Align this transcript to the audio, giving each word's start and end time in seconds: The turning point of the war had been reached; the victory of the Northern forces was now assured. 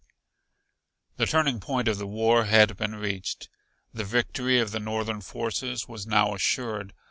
The 1.17 1.27
turning 1.27 1.59
point 1.59 1.87
of 1.87 1.99
the 1.99 2.07
war 2.07 2.45
had 2.45 2.75
been 2.75 2.95
reached; 2.95 3.49
the 3.93 4.03
victory 4.03 4.57
of 4.59 4.71
the 4.71 4.79
Northern 4.79 5.21
forces 5.21 5.87
was 5.87 6.07
now 6.07 6.33
assured. 6.33 6.95